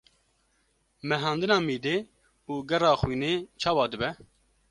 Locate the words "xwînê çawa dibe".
3.01-4.09